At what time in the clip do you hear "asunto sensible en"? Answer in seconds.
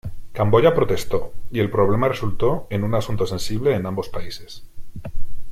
2.95-3.85